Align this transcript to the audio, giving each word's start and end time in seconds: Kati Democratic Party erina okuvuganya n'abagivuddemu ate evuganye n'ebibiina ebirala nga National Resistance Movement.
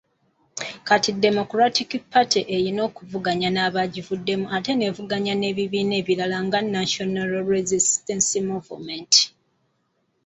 Kati 0.87 1.11
Democratic 1.25 1.89
Party 2.11 2.41
erina 2.55 2.81
okuvuganya 2.89 3.49
n'abagivuddemu 3.51 4.45
ate 4.55 4.71
evuganye 4.89 5.33
n'ebibiina 5.37 5.93
ebirala 6.01 6.37
nga 6.47 6.59
National 6.75 7.29
Resistance 7.53 8.29
Movement. 8.49 9.13